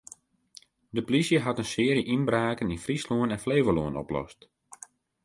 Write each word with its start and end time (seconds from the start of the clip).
De 0.89 1.03
polysje 1.05 1.39
hat 1.45 1.57
in 1.61 1.71
searje 1.73 2.03
ynbraken 2.15 2.71
yn 2.73 2.83
Fryslân 2.85 3.31
en 3.35 3.43
Flevolân 3.43 3.99
oplost. 4.01 4.39